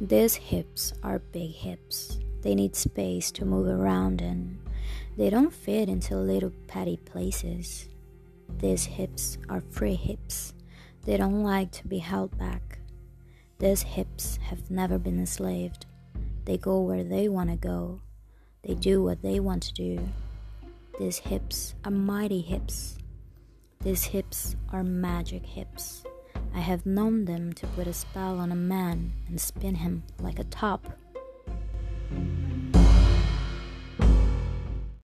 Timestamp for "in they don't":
4.22-5.52